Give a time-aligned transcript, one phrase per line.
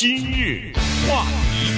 [0.00, 0.72] 今日
[1.06, 1.74] 话题，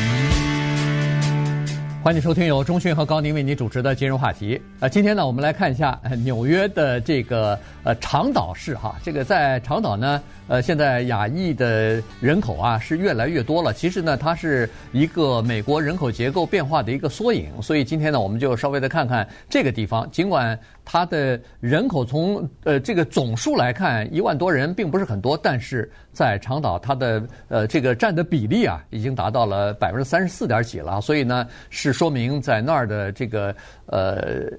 [2.04, 4.62] 欢迎收听由中讯和高宁为您主持的今日话题。
[4.79, 10.22] 呃，今天呢，我们来看一下纽约的这个呃长岛市哈，这个在长岛呢。
[10.48, 13.72] 呃，现在亚裔的人口啊是越来越多了。
[13.72, 17.50] 其实呢，它是一个美国人口结构变化的一个缩影。
[17.61, 20.09] 所以今天呢，我们就稍微的看看这个地方。
[20.11, 31.00] 尽管它的人口从呃这个总数来看一万多人并不是很多，但是在长岛它的呃这个占的比例啊已经达到了百分之三十四点几了。
[31.00, 33.55] 所以呢，是说明在那儿的这个
[33.87, 34.51] 呃。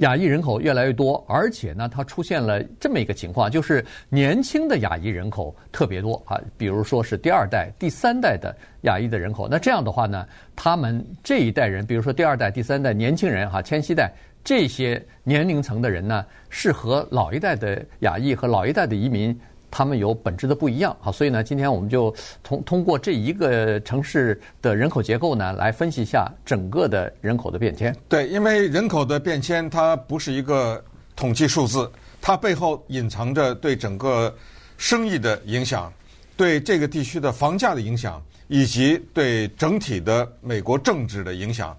[0.00, 6.40] 亚裔人口越来越多，而且呢，它出现了这么一个情况，就是年轻的亚裔人口特别多啊。
[6.56, 10.26] 比如说是第二代、第三代的亚裔的人口，那这样的话呢，
[10.56, 14.10] 他们这一代人，比如说第二代、第三代年轻人哈，千禧代
[14.42, 19.38] 这些年龄层的人呢，是和老一代的亚裔和老一代的移民。
[19.72, 22.12] 他们有本质的不一样啊，所以呢，今天我们就
[22.42, 27.94] 通通过这一个城市的人口结构呢，来分析一下整个的人口的变迁。
[28.08, 30.82] 对，因为人口的变迁它不是一个
[31.14, 31.88] 统计数字，
[32.20, 34.34] 它背后隐藏着对整个
[34.76, 35.92] 生意的影响，
[36.36, 41.78] 对这个地区的房价的影响，以及对整体的美国政治的影响。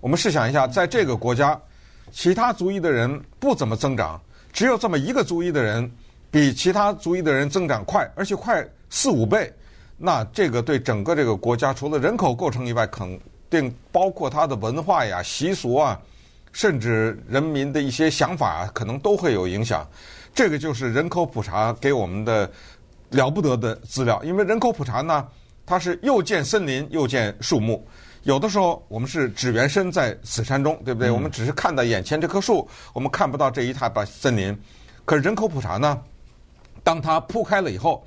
[0.00, 1.58] 我们试想一下，在这个国家，
[2.12, 4.20] 其他族裔的人不怎么增长，
[4.52, 5.90] 只有这么一个族裔的人。
[6.32, 9.52] 比其他族裔的人增长快，而且快四五倍，
[9.96, 13.18] 那这个对整个这个国家，除了人口构成以外，肯
[13.50, 16.00] 定包括它的文化呀、习俗啊，
[16.52, 19.84] 甚至人民的一些想法，可能都会有影响。
[20.32, 22.48] 这个就是人口普查给我们的
[23.10, 25.26] 了不得的资料，因为人口普查呢，
[25.66, 27.84] 它是又见森林又见树木。
[28.22, 31.08] 有的时候我们是只缘身在此山中，对不对？
[31.08, 34.56] 嗯、我们只是看到眼前这棵树，我们看不到这一大把森林。
[35.04, 36.00] 可是人口普查呢？
[36.82, 38.06] 当它铺开了以后，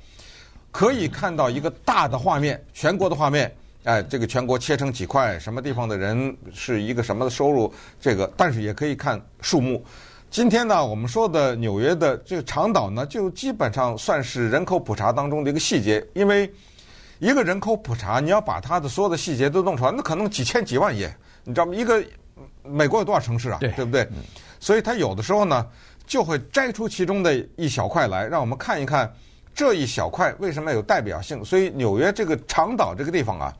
[0.70, 3.54] 可以看到一个大的画面，全国的画面。
[3.84, 7.72] 哎，这个全国切成几块，什么地方的人是一个什么的收入？
[8.00, 9.84] 这个，但是也可以看树木。
[10.30, 16.04] 今天呢，我们说的纽约的这个长岛呢，就基本上算是人口普查当中的一个细节。
[16.14, 16.50] 因为
[17.24, 21.14] 一个人口普查，你要把它的所有的细节都弄出来，那可能几千几万页，
[21.44, 21.74] 你知道吗？
[21.74, 22.04] 一个
[22.62, 23.56] 美国有多少城市啊？
[23.60, 24.06] 对，对不对？
[24.60, 25.66] 所以他有的时候呢。
[26.06, 29.10] 就会摘出其中的一小块来，让我们看一看
[29.54, 31.42] 这一小块为什么有代表性。
[31.42, 33.50] 所以纽约这个长岛这个地方啊，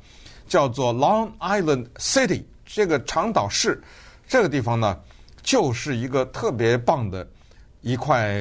[0.46, 3.82] 叫做 Long Island City，这个长岛市
[4.28, 5.00] 这个地方呢，
[5.42, 7.26] 就是一个特别棒的
[7.80, 8.38] 一块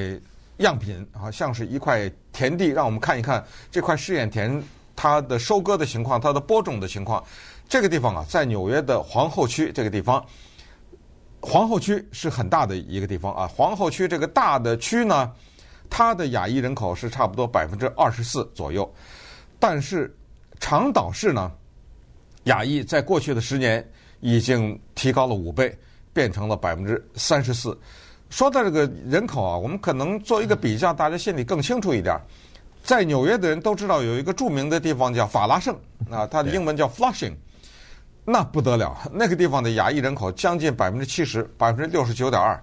[0.57, 3.41] 样品啊，像是一块田地，让我们看一看
[3.71, 4.61] 这块试验田
[4.95, 7.23] 它的收割的情况，它的播种的情况。
[7.67, 10.23] 这个地方啊，在纽约的皇后区这个地方。
[11.45, 15.29] 皇后区是很大的一个地方啊，皇后区这个大的区呢，
[15.89, 18.89] 它的亚裔人口是差不多百分之二十四左右，
[19.59, 20.15] 但是
[20.61, 21.51] 长岛市呢，
[22.45, 23.85] 亚裔在过去的十年
[24.21, 25.77] 已经提高了五倍，
[26.13, 27.77] 变成了百分之三十四。
[28.29, 32.17] 说到这个人口啊，我们可能做一个比较，大家心里更清楚一点。
[32.83, 35.73] 在纽约的人都知道有一个著名的地方叫法拉盛
[36.11, 37.33] 啊，它的英文叫 Flushing。
[38.25, 42.61] 那不得了，那个地方的亚裔人口将近百分之七十，百分之六十九点二，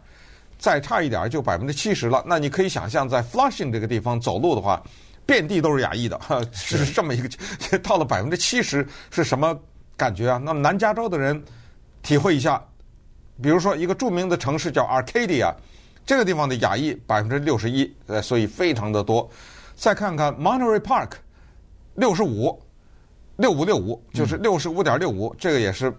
[0.59, 2.23] 再差一点就百分之七十了。
[2.27, 4.83] 那你可以想象，在 Flushing 这个地方走路的话，
[5.27, 6.19] 遍地都是亚裔的，
[6.53, 7.29] 是这么一个，
[7.81, 9.59] 到了百分之七十是什么
[9.97, 10.39] 感觉啊？
[10.39, 11.43] 那么南加州的人
[12.03, 12.63] 体会一下，
[13.43, 15.55] 比如说一个著名的城市叫 Arcadia，
[16.07, 19.31] 这个地方的亚裔百分之六十一，呃，所以非常的多。
[19.81, 21.13] 再看看 Monterey Park，
[21.95, 22.63] 六十五。
[23.37, 25.91] 六五六五就是六十五点六五，这个也是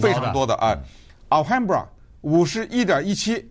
[0.00, 0.78] 非常多的啊。
[1.30, 1.84] Alhambra
[2.20, 3.44] 五十一点一七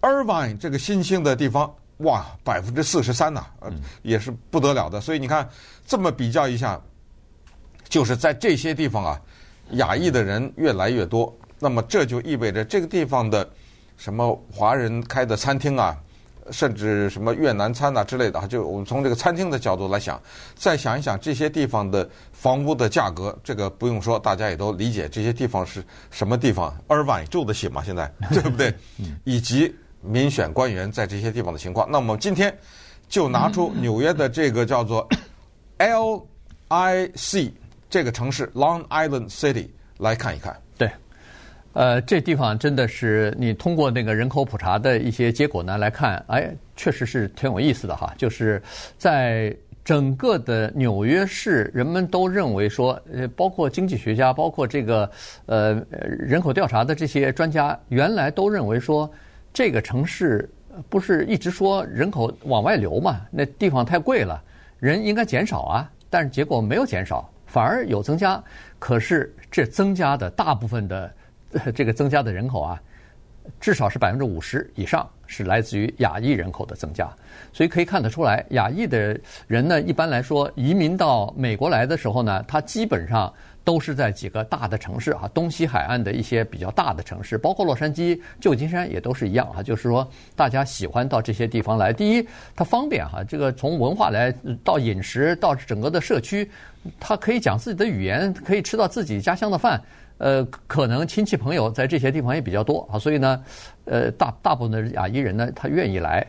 [0.00, 3.72] ，Irvine 这个新兴的地方，哇，百分之四十三呐，呃，
[4.02, 5.00] 也是不得了的。
[5.00, 5.48] 所以你看，
[5.86, 6.80] 这么比较一下，
[7.88, 9.20] 就是在这些地方啊，
[9.74, 13.48] 亚裔的人越来越多，那么这就意味着这个地方的
[13.96, 15.96] 什么华人开的餐厅啊。
[16.50, 20.20] 甚至什么越南餐呐之类的，就我们从这个餐厅的角度来想，
[20.54, 27.82] 再想一想这些地方的房屋的价格，这个不用说，大家也都理解这些地方是什么地方，Irvine 住得起吗？
[27.84, 28.74] 现 在对不对？
[29.24, 31.90] 以及民选官员在这些地方的情况。
[31.90, 32.56] 那么今天
[33.08, 35.08] 就拿出纽约的这个叫做
[35.78, 37.52] LIC
[37.88, 39.68] 这个城市 Long Island City
[39.98, 40.56] 来看一看。
[41.76, 48.14] 呃，这地方真的是你通过那个人口普查的一些结果呢来看，哎，确实是挺有意思的哈。
[48.16, 48.62] 就是
[48.96, 55.10] 在整个的纽约市，人们都认为说，呃，包括经济学家，包括这个
[55.44, 59.08] 呃人口调查的这些专家，原来都认为说，
[59.52, 60.48] 这个城市
[60.88, 64.42] 不是一直说人口往外流嘛，那地方太贵了，
[64.78, 65.92] 人应该减少啊。
[66.08, 68.42] 但是结果没有减少，反而有增加。
[68.78, 71.12] 可是这增加的大部分的
[71.74, 72.80] 这个增加的人口啊，
[73.60, 77.08] 至少是百分之五十以上是来自于亚裔人口的增加。
[77.52, 83.32] 所以可以看得出来，亚裔的人呢，一般来说移民到美国来的时候呢，他基本上。
[83.66, 89.60] 都是在几个大的城市啊，东西海岸的一些比较大的城市，包括洛杉矶、旧金山也都是一样啊。
[89.60, 91.92] 就是说，大家喜欢到这些地方来。
[91.92, 94.32] 第一，它方便哈，这个从文化来
[94.62, 96.48] 到饮食到整个的社区，
[97.00, 99.82] 他可以讲自己的语言，可以吃到自己家乡的饭。
[100.18, 103.42] 呃，可能亲戚朋友在这些地方也比较多啊，所以呢，
[103.84, 106.26] 呃，大大部分的亚裔人呢，他愿意来。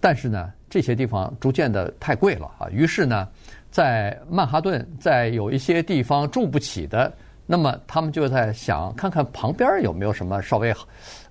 [0.00, 3.28] 但是呢，这些地方逐渐的太贵了啊，于是呢。
[3.68, 7.12] 在曼哈顿，在有一些地方住不起的，
[7.44, 10.74] 那么他们就在想，看看旁边有没有什么稍微，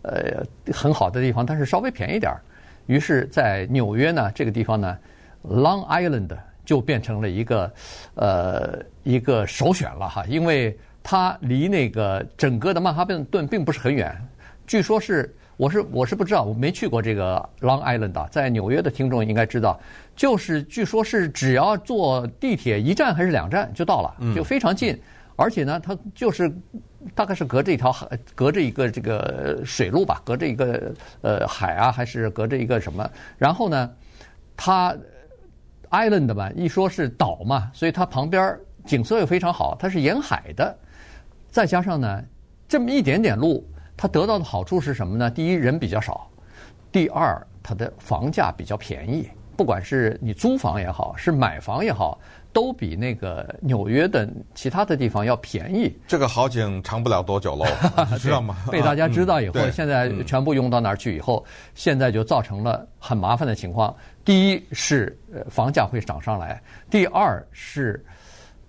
[0.03, 2.31] 呃，很好的地方，但是稍微便宜点。
[2.85, 4.95] 于是，在纽约呢，这个地方呢
[5.43, 7.73] ，Long Island 就变成了一个，
[8.13, 10.77] 呃，一个首选了哈，因为
[11.07, 14.19] 它离那个整个的曼哈顿并不是很远，
[14.65, 15.31] 据说是。
[15.57, 19.79] 我是我是不知道，我没去过这个 Long Island 啊，在纽约的听众应该知道，
[20.13, 24.99] 就是据说是只要坐地铁一站还是两站就到了，就非常近，
[25.37, 26.53] 而且呢，它就是
[27.13, 28.05] 大概是隔着一条海，
[28.35, 33.09] 隔着一个这个水路吧，隔着一个呃海啊，还是隔着一个什么？
[33.37, 33.89] 然后呢，
[34.57, 34.93] 它
[35.89, 40.77] Island 吧，一说是岛嘛，所以它旁边景色又非常好，它是沿海的，
[41.55, 42.21] 再加上呢，
[42.67, 43.65] 这么一点点路。
[43.95, 45.31] 它得到的好处是什么呢？
[45.31, 46.29] 第一，人比较少；
[46.91, 49.29] 第二，它的房价比较便宜。
[49.55, 52.19] 不管是你租房也好，是买房也好，
[52.51, 55.97] 都比那个纽约的其他的地方要便宜。
[56.05, 57.65] 这个好景长不了多久喽，
[58.19, 58.57] 知道吗？
[58.69, 63.95] 被大家知道以后，嗯、现在全部用到那儿去以后，嗯、现在就造成了很麻烦的情况。
[64.25, 65.17] 第一是
[65.49, 68.05] 房价会涨上来；第二是，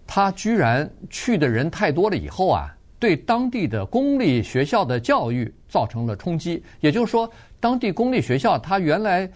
[0.06, 2.72] 它居然去的人太多了以后啊。
[3.06, 7.30] 对当地的公立学校的教育造成了冲击，也就是说，
[7.60, 9.30] 当地公立学校它原来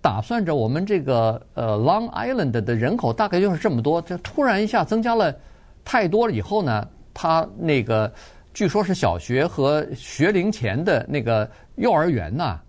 [0.00, 5.34] 打算着我们这个呃 Long Island 的人口大概就是这么多，就突然一下增加了
[5.84, 8.12] 太多了以后呢，它那个
[8.54, 12.60] 据说是小学和学龄前的那个幼儿园呐，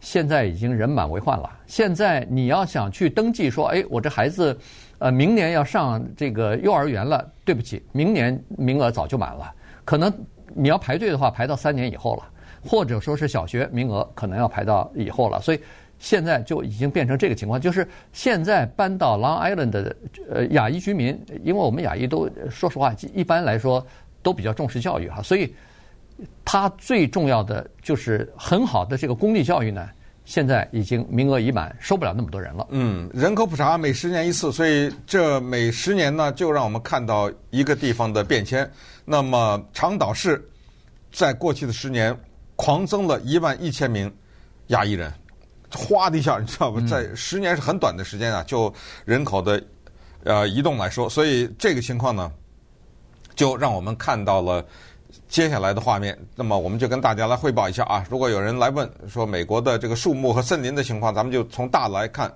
[0.00, 1.48] 现在已经人满为患了。
[1.68, 4.58] 现在你要想去登记说，哎，我这孩子
[4.98, 9.52] 呃明年要上这个幼儿园了，对不起，明年名额早就满了。
[9.84, 10.12] 可能
[10.54, 12.28] 你要排队的话，排到三年以后了，
[12.64, 15.60] 或者说是小学名额可能要排到以后了，所以
[15.98, 19.96] 现在就已经变成这个情况，就是现在搬到 Long Island 的
[20.30, 23.84] 呃亚裔居民，因为我们亚裔都说实话，一般来说
[24.22, 25.54] 都比较重视教育哈，所以
[26.44, 29.88] 他最重要的就是很好的这个公立教育呢，
[30.24, 32.66] 现在已经名额已满，收不了那么多人了。
[32.70, 38.70] 嗯，人口普查每十年一次，所以这每十年呢，就让我们看到一个地方的变迁。
[39.04, 40.48] 那么长岛市
[41.10, 42.16] 在过去的十年
[42.54, 44.12] 狂增了一万一千名
[44.68, 45.12] 亚裔人，
[45.70, 46.80] 哗的一下，你知道吧？
[46.88, 48.72] 在十年是很短的时间啊，就
[49.04, 49.62] 人口的
[50.22, 52.30] 呃移动来说，所以这个情况呢，
[53.34, 54.64] 就让我们看到了。
[55.32, 58.04] 接下来的画面，那么我们就跟大家来汇报一下啊。
[58.10, 62.30] 如果有人来问说美国的这个树木和森林的情况，咱们就从大来看。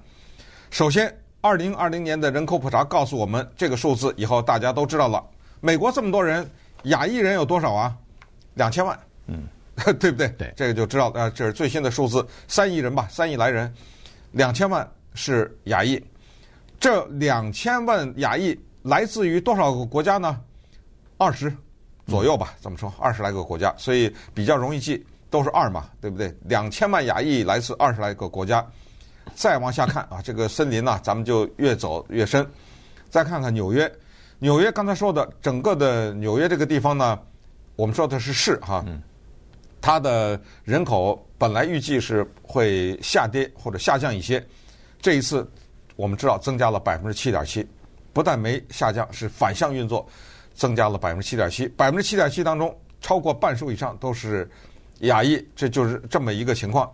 [0.71, 5.23] 首先，二零二零年的人口普查告诉我们这个数字，以后大家都知道了。
[5.61, 6.51] 美国这么多人，
[6.85, 7.95] 亚裔人有多少啊？
[8.55, 9.47] 两千万，嗯，
[10.01, 10.29] 对不对？
[10.39, 11.29] 对，这个就知道啊。
[11.29, 13.71] 这是最新的数字，三亿人吧，三亿来人，
[14.33, 16.03] 两千万是亚裔。
[16.81, 20.41] 这两千万亚裔来自于多少个国家呢？
[21.19, 21.55] 二十。
[22.07, 22.93] 左右吧，怎么说？
[22.99, 26.33] 二十来个国家，所以比较容易记，都是二嘛，对不对？
[26.45, 28.65] 两千万亚裔来自二十来个国家。
[29.35, 32.47] 再往下看啊，这个森林呢，咱们就越走越深。
[33.11, 33.91] 再看看纽约，
[34.39, 37.19] 纽约刚才说的整个的纽约这个地方呢，
[37.75, 38.85] 我们说的是市哈，
[39.81, 44.45] 它的人口本来预计是会下跌或者下降一些，
[45.01, 45.49] 这一次
[45.97, 47.67] 我们知道增加了百分之七点七，
[48.13, 50.07] 不但没下降，是反向运作。
[50.57, 54.51] 增加了百分之七点七，百分之七点七当中，超过半数以上都是
[55.01, 56.91] 亚裔，这就是这么一个情况。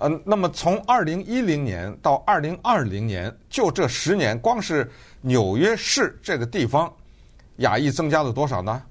[0.00, 4.90] 嗯，那么从二零一零年到二零二零年，就这十年，光是
[5.20, 6.92] 纽约市这个地方，
[7.56, 8.82] 亚裔增加了多少呢？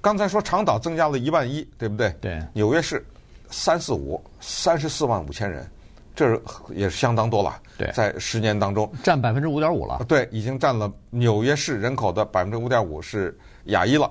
[0.00, 2.14] 刚才说长岛增加了一万一，对不对？
[2.20, 2.40] 对。
[2.52, 3.04] 纽约市
[3.50, 5.68] 三四五，三十四万五千人，
[6.14, 6.40] 这
[6.74, 7.60] 也是相当多了。
[7.78, 10.04] 对，在十年当中，占百分之五点五了。
[10.08, 14.10] 对，已经占了纽约市人口的百分之五点五是亚裔了，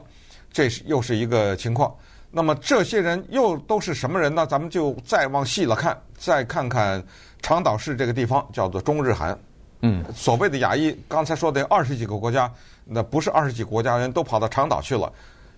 [0.52, 1.94] 这是又是一个情况。
[2.32, 4.48] 那么这些人又都是什么人呢？
[4.48, 7.04] 咱们就再往细了看，再看看
[7.42, 9.38] 长岛市这个地方，叫做中日韩。
[9.82, 12.50] 嗯，所谓的亚裔，刚才说的二十几个国家，
[12.86, 15.12] 那不是二十几个国家人都跑到长岛去了，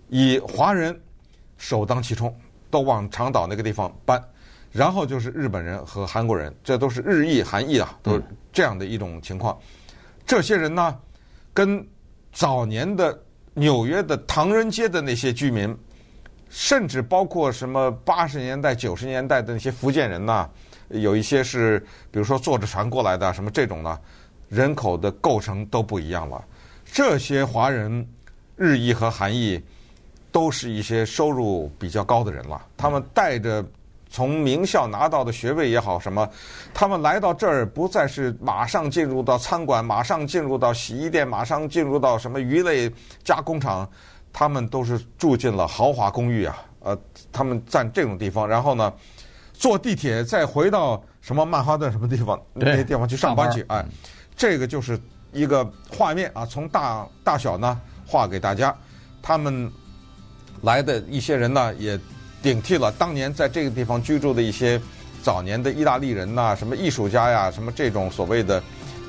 [0.09, 0.99] 以华人
[1.57, 2.33] 首当其冲，
[2.71, 4.19] 都往长岛那个地方搬，
[4.73, 8.19] 然后就是日本人和韩国人，这都是日裔、韩裔啊，都
[8.51, 9.55] 这样的一种情况。
[10.25, 10.97] 这些人呢，
[11.53, 11.87] 跟
[12.31, 13.17] 早年的
[13.53, 15.77] 纽约的唐人街的那些居民，
[16.49, 20.49] 甚至包括什么八十年代、九十年代的那些福建人呐，
[20.89, 23.99] 有一些是比如说坐着船过来的，什么这种呢，
[24.49, 26.43] 人口的构成都不一样了。
[26.91, 28.07] 这些华人、
[28.55, 29.61] 日裔和韩裔，
[30.31, 33.63] 都是一些收入比较高的人了，他们带着。
[34.13, 36.29] 从名校拿到的学位也好，什么，
[36.71, 42.93] 他们来到这儿不再是马上进入到餐馆，马上进入到洗衣店，马上进入到什么鱼类
[43.23, 43.89] 加工厂，
[44.31, 46.97] 他们都是住进了豪华公寓啊，呃，
[47.31, 48.93] 他们在这种地方，然后呢，
[49.51, 53.83] 坐地铁再回到什么曼哈顿什么地方那些地方去上班去，哎，
[54.35, 54.99] 这个就是
[55.31, 58.75] 一个画面啊，从大大小呢画给大家，
[59.23, 59.71] 他们
[60.61, 61.99] 来的一些人呢也。
[62.43, 64.79] 顶替了当年在这个地方居住的一些
[65.23, 68.61] 早年的意大利人呐，什么艺术家呀，什么这种所谓的，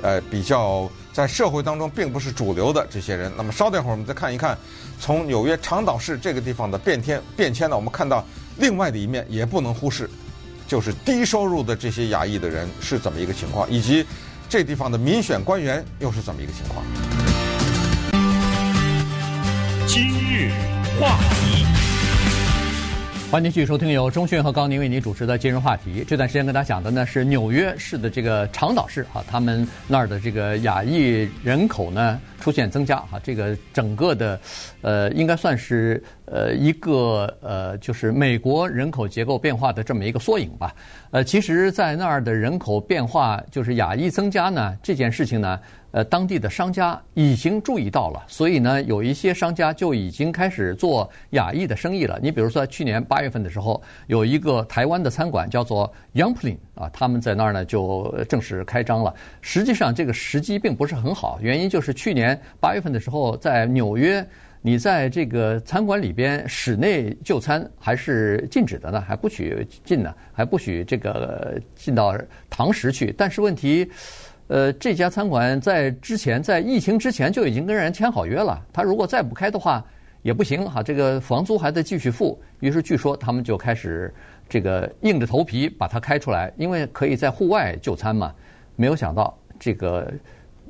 [0.02, 3.32] 呃，比较在社会当中并不是主流的这些人。
[3.36, 4.56] 那么稍等会儿我们再看一看，
[5.00, 8.24] 从纽约长岛市这个地方的变迁变迁呢，我们看到
[8.56, 10.08] 另外的一面也不能忽视，
[10.68, 14.06] 就是低收入的这些亚裔的人是怎么一个情况，以及
[14.48, 16.84] 这地方的民选官员又是怎么一个情况。
[19.88, 20.52] 今日
[21.00, 21.83] 话题。
[23.34, 26.04] 欢迎继续收听由钟迅和高宁为您主持的今日话题。
[26.06, 34.40] 这段时间跟大家讲的呢是纽约市的这个长岛市啊，他们那儿的这个亚裔人口呢出现增加哈，这个整个的
[34.82, 40.72] 呃应该算是呃一个呃就是美国人口结构变化的这么一个缩影吧。
[41.10, 45.58] 呃，其实，在那儿的人口变化就是亚裔增加呢这件事情呢。
[45.94, 52.18] 呃，当地的商家已经注意到了，所以呢，有一些商家就已经开始做亚裔的生意了。
[52.20, 59.14] 你比如说，去年八月份的时候，有一个台湾的餐馆叫做 Yuengling 啊，他们在那儿呢就正式开张了。
[59.40, 64.26] 实际上，这个时机并不是很好，原因就是去年八月份的时候，在纽约，
[64.62, 72.12] 你在这个餐馆里边室内就餐还是禁止的呢，还不许进呢，还不许这个进到
[72.50, 73.14] 堂食去。
[73.16, 73.88] 但是问题。
[74.46, 78.62] 呃，这家餐馆在之前，在疫情之前就已经跟人签好约了。
[78.72, 79.82] 他如果再不开的话，
[80.20, 82.38] 也不行哈，这个房租还得继续付。
[82.60, 84.12] 于是据说他们就开始
[84.46, 88.34] 这个硬着头皮把它开出来，因为可以在户外就餐嘛。
[88.76, 90.12] 没有想到这个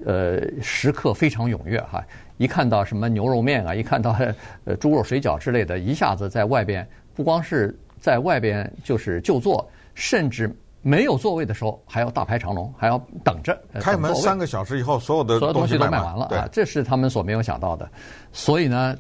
[0.05, 2.01] 呃食客非常踊跃哈，
[2.37, 4.17] 一看到什么牛肉面啊，一看到
[4.65, 10.49] 呃猪肉水饺之类的，一下子在外边不光是在外边就是就坐，甚至。
[10.87, 13.59] 没有座位的时候，还要大排长龙，还要等着。
[13.81, 16.47] 开门三个小时以后，所有的所有东西都卖完了啊！
[16.53, 17.89] 这是他们所没有想到的。
[18.33, 18.95] 所以呢，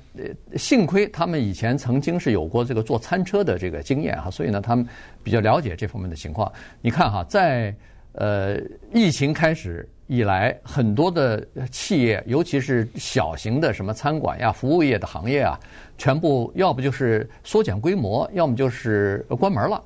[0.56, 4.86] 幸亏他们以前曾经是有过这个坐餐车的这个经验哈，所以呢，他们
[5.22, 6.50] 比较了解这方面的情况。
[6.80, 7.74] 你看哈，在
[8.12, 8.56] 呃
[8.94, 15.60] 疫情开始以来，很多的企业，尤其是小型的什么餐馆呀、服务业的行业啊，
[15.98, 19.82] 全部要不就是缩减规模，要么就是关门了。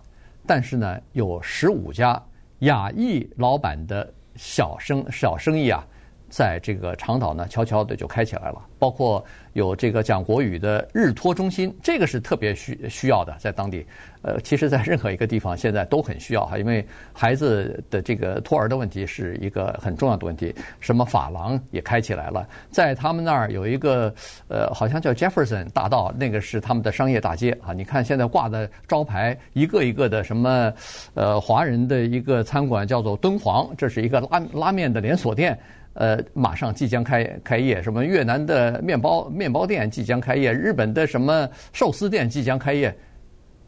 [0.49, 2.21] 但是呢，有十五家
[2.61, 5.87] 亚裔老板的小生小生意啊，
[6.29, 9.25] 在这个长岛呢，悄悄的就开起来了，包括。
[9.55, 13.85] 有这个讲国语的日托中心，这个是特别需需要的，在当地。
[14.23, 20.55] 呃，其实，在任何一个地方，现在都很需要哈，因为孩子的这个托儿的问题是一个很重要的问题。
[20.79, 24.15] 什么法廊也开起来了，在他们那儿有一个
[24.47, 27.73] 呃，好像叫 Jefferson 大道，那个是他们的商业大街啊。
[27.73, 30.73] 你看现在挂的招牌，一个一个的什么
[31.15, 35.59] 呃，华人的一个餐馆叫做敦煌，这是一个拉拉面的连锁店。
[35.99, 42.97] 呃，马上即将开开业，什么越南的面包面包店即将开业，日本的什么寿司店即将开业，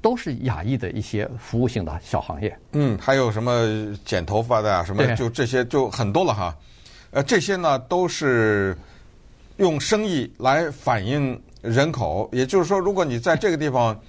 [0.01, 2.57] 都是亚裔的一些服务性的小行业。
[2.71, 3.67] 嗯，还有什么
[4.05, 6.57] 剪头发的啊，什么就这些就很多了哈。
[7.11, 8.77] 呃，这些呢都是
[9.57, 14.01] 用生意来反映人口，也就是说，如果你在这个地方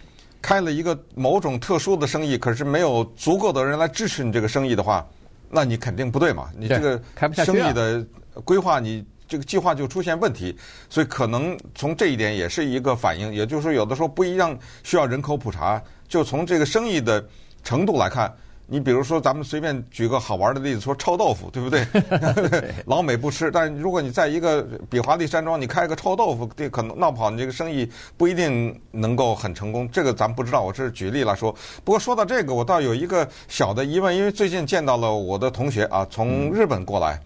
[0.44, 5.04] 开了一个某种特殊的生意，可是没有足够的人来支持你这个生意的话。
[5.51, 6.50] 那你肯定不对嘛？
[6.58, 7.01] 你这个
[7.34, 8.05] 生意的
[8.43, 10.58] 规划，你这个计划就出现问题，
[10.89, 13.34] 所以可能从这一点也是一个反应。
[13.34, 15.81] 也就是说，有的时候不一样，需要人口普查。
[16.08, 17.24] 就从这个生意的
[17.63, 18.34] 程度来看。
[18.74, 21.86] 你比如说，咱们随便举个好玩的例子，说臭豆腐，对不对？
[22.88, 27.86] 老美不吃，但如果你在一个比华利山庄，你开个臭豆腐这，可能闹不好，你这个生意
[28.16, 29.90] 不一定能够很成功。
[29.92, 31.54] 这个咱不知道，我这是举例来说。
[31.84, 37.20] 不过说到这个，我倒有一个小的疑问，因为最近见到了我的同学啊，从日本过来，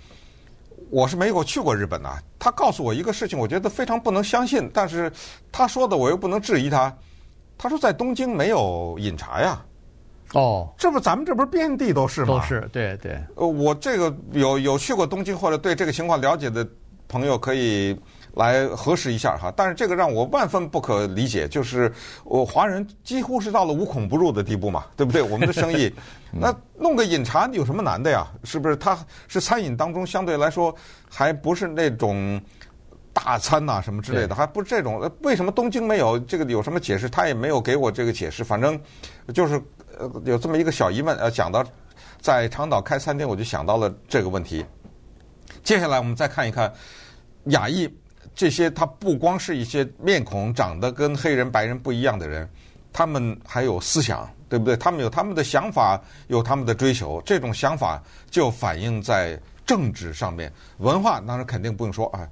[0.90, 2.18] 我是没有去过日本呐。
[2.40, 5.14] 他告诉我一个事情，我觉得非常不能相信，但是
[5.52, 6.92] 他说的我又不能质疑他。
[7.56, 9.64] 他说在东京没有饮茶呀。
[10.36, 12.28] 哦，这不咱们这不是遍地都是吗？
[12.28, 13.18] 都是，对对。
[13.36, 16.68] 呃，我这个有有去过东京或者对这个情况了解的
[17.08, 17.98] 朋友可以
[18.34, 19.50] 来核实一下哈。
[19.56, 21.90] 但是这个让我万分不可理解，就是
[22.26, 25.22] 我华人几乎是到了无孔不入的地步嘛，对不对？
[25.22, 25.90] 我们的生意，
[26.30, 28.28] 那弄个饮茶有什么难的呀？
[28.44, 28.76] 是不是？
[28.76, 28.98] 它
[29.30, 30.76] 是餐饮当中相对来说
[31.10, 32.42] 还不是那种
[33.14, 35.10] 大餐呐、啊、什么之类的，还不是这种。
[35.22, 36.44] 为什么东京没有这个？
[36.44, 37.08] 有什么解释？
[37.08, 38.44] 他也没有给我这个解释。
[38.44, 38.78] 反正
[39.34, 39.62] 就是。
[40.00, 41.64] 呃，有这么一个小疑问，呃，讲到
[42.22, 44.66] 在长岛开餐厅，我就想到了这个问题。
[45.64, 46.72] 接下来我们再看一看
[47.46, 47.90] 亚裔
[48.34, 52.48] 这些，他不光是一些面孔长得跟黑人、白人不一样的人，
[52.92, 54.76] 他们还有思想，对不对？
[54.78, 60.52] 他们有他们的想法，有他们的追求，这种想法就反映在政治上面。
[60.78, 62.28] 文化当然肯定不用说啊。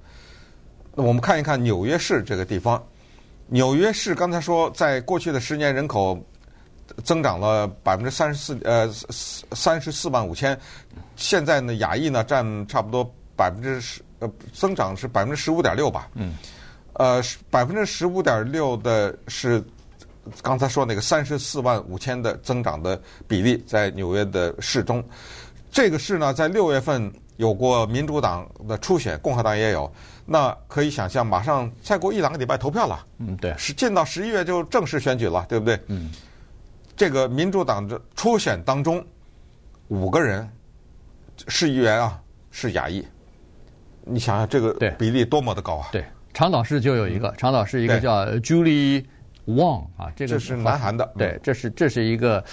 [0.94, 2.84] 那我们看一看纽约市这个地方，
[3.48, 6.20] 纽约市刚才说，在过去的十年人口。
[7.04, 8.90] 增长了百分之三十四，呃，
[9.56, 10.58] 三十四万五千。
[11.16, 13.04] 现在呢，亚裔呢占差不多
[13.36, 16.10] 百分之十，呃，增长是百分之十五点六吧。
[16.16, 16.36] 嗯。
[16.94, 19.64] 呃，百分之十五点六的是
[20.44, 25.04] 刚才说那个三十四万五千的增长的比例，在纽约的市中。
[25.72, 29.92] 这个市呢，在六月份有过民主党的初选，共和党也有。
[30.26, 33.04] 那可以想象，马上再过一两个礼拜投票了。
[33.18, 33.54] 嗯，对。
[33.58, 35.80] 是进到十一月就正式选举了，对不对？
[35.88, 36.12] 嗯。
[36.96, 39.04] 这个民主党的初选当中，
[39.88, 40.48] 五个人
[41.48, 42.22] 市议员啊
[42.52, 43.06] 是亚裔，
[44.06, 45.88] 你想想这个比例多么的高啊！
[45.92, 49.04] 对，长岛市就有一个，长岛市一个叫 Julie
[49.48, 52.44] Wong 啊，这个这是南韩的，对，这是这是一个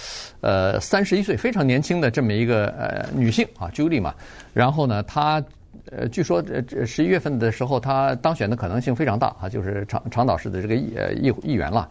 [0.41, 4.13] 呃三十一岁非常年轻的这么一个呃女性啊，Julie 嘛。
[4.53, 5.41] 然后呢，她
[5.91, 11.87] 呃据说这十一月份的时候，她当选的可能性非常大啊，就是长长岛市的这个议议议员了。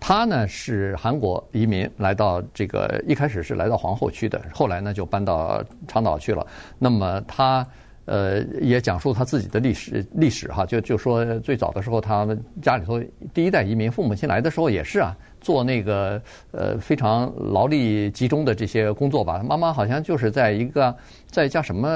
[0.00, 6.46] 他呢是韩国移民，来到这个一开始是来到皇后区的，后来呢就搬到长岛去了。
[6.78, 7.66] 那么他
[8.04, 13.02] 呃也讲述他自己的历史历史哈，就就说最早的时候他们家里头
[13.34, 15.16] 第一代移民，父母亲来的时候也是啊。
[15.40, 16.20] 做那个
[16.52, 20.94] 呃非常劳力集中的这些工作吧，妈妈好像就是在一个
[21.26, 21.88] 在一家什么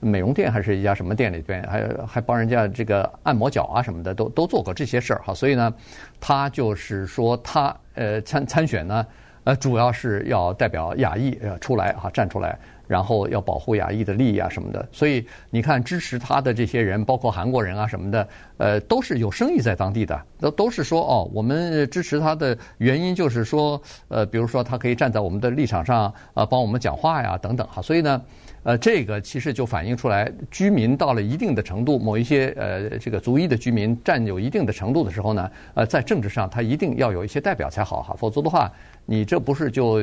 [0.00, 5.34] 美容店还是一家什么店里边，还还帮人家这个按摩脚啊什么的，都都做过这些事儿哈。
[5.34, 5.72] 所以呢，
[6.20, 9.06] 他就是说他呃参参选呢，
[9.44, 12.58] 呃主要是要代表亚裔呃出来哈站出来。
[12.86, 28.22] 然后要保护亚裔的利益啊什么的，所以你看支持他的这些人，包括韩国人啊什么的，呃，都是有生意在当地的，都都是说哦，我们支持他的原因就是说，呃，比如说他可以站在我们的立场上啊，帮我们讲话呀等等哈，所以呢。
[28.64, 38.72] 呃，这个其实就反映出来，居民到了一定的程度，某一些呃这个族裔的居民占有一定的程度的时候呢，呃，在政治上他一定要有一些代表才好哈，否则的话，
[39.04, 40.02] 你这不是就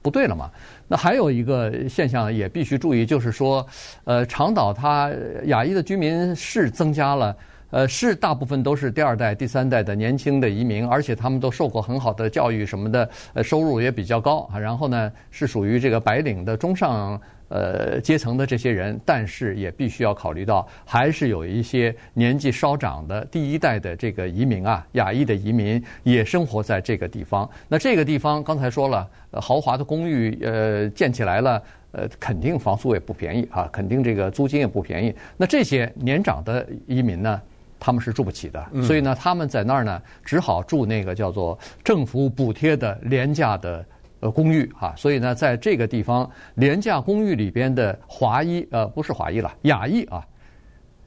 [0.00, 0.50] 不对了吗？
[0.88, 3.66] 那还有一个现象也必须注意，就是说，
[4.04, 5.12] 呃，长岛它
[5.44, 7.36] 亚裔的居民是增加了，
[7.68, 17.20] 呃，是大部分都是第二代、第三代的年轻的移民，而且他们都受过很好的教育什么的，呃，收入也比较高啊，然后呢，是属于这个白领的中上。
[17.48, 27.48] 呃，阶层的这些人，但是也必须要考虑到，还是有一些年纪稍长的第一代的这个移民啊，亚裔的移民也生活在这个地方。
[27.66, 35.14] 那这个地方刚才说了，豪华的公寓呃建起来了，呃肯定房租也不便宜啊，肯定这个租金也不便宜。
[35.36, 37.40] 那这些年长的移民呢，
[37.80, 43.82] 他们是住不起的，所以呢，他们在那儿呢，只好住那个叫做政府补贴的廉价的。
[44.20, 50.26] 呃，公寓哈，所以呢，在这个地方廉价公寓里边的华裔，呃，不是华裔了，亚裔啊，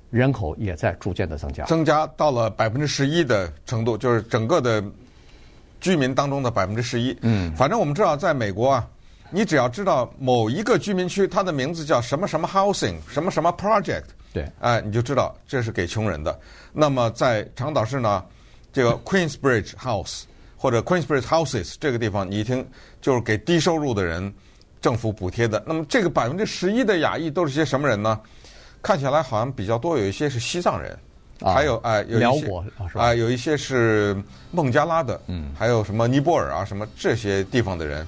[0.10, 4.82] 人口也在逐渐的增加，增加到了百分之十一的程度，就是整个的
[5.82, 7.18] 居民当中的百分之十一。
[7.22, 8.88] 嗯，反正我们知道，在美国啊，
[9.30, 16.40] 你只要知道某一个居民区，它的名字叫什么什么 housing，什么什么 project，对，哎，你就知道这是给穷人的。
[16.72, 18.24] 那么在长岛市呢，
[18.72, 20.24] 这个 Queensbridge House。
[20.62, 22.64] 或者 Queensbridge Houses 这个地方，你一听
[23.02, 24.32] 就是给低收入的人
[24.80, 25.64] 政府补贴的。
[25.66, 28.20] 那么这个百分之十一的亚裔都是些什么人呢？
[28.80, 30.96] 看起来好像比较多，有一些是西藏人，
[31.40, 32.48] 啊、还有哎、呃，有一些
[32.94, 34.16] 啊、呃，有一些是
[34.52, 38.06] 孟加拉的，嗯，还有什么尼泊尔啊，什么这些地方的人，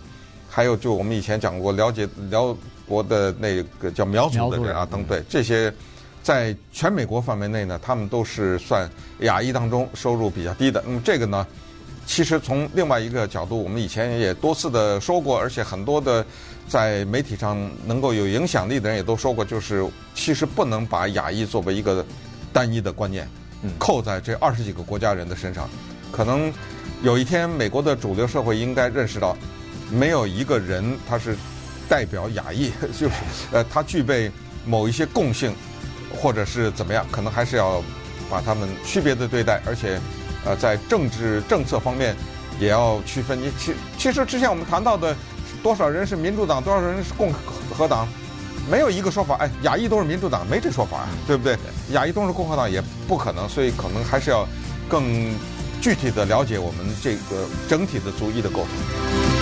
[0.47, 2.55] 还有就我们以前讲过了解辽
[2.87, 5.73] 国的那个叫苗族的人啊，等对这些，
[6.21, 8.87] 在全美国范围内呢，他们都是算
[9.21, 10.83] 亚裔当中收入比较低的。
[10.85, 11.47] 那么这个呢？
[12.05, 16.23] 其实从另外一个角度，我们以前也多次的说过，而且很多的
[16.67, 22.05] 在媒体上能够有影响力的人也都说过，就是其实不能把亚裔作为一个
[22.51, 23.27] 单一的观念，
[23.79, 25.69] 扣在这二十几个国家人的身上。
[26.11, 26.53] 可能
[27.01, 29.35] 有一天，美国的主流社会应该认识到，
[29.89, 31.35] 没有一个人他是
[31.87, 33.13] 代表亚裔， 就是
[33.53, 34.29] 呃，他具备
[34.65, 35.55] 某一些共性，
[36.15, 37.81] 或者是怎么样，可能还是要
[38.29, 39.99] 把他们区别的对待，而且。
[40.45, 42.15] 呃，在政治政策方面，
[42.59, 43.39] 也要区分。
[43.41, 45.15] 你其其实之前我们谈到的，
[45.61, 47.31] 多少人是民主党，多少人是共
[47.75, 48.07] 和党，
[48.69, 49.35] 没有一个说法。
[49.37, 51.57] 哎，亚裔都是民主党，没这说法，对不对？
[51.91, 54.47] 亚裔都是共和党也不可能，所以可能还是要
[54.89, 55.33] 更
[55.81, 59.32] 具体的了解我们这个整体的族裔的构成。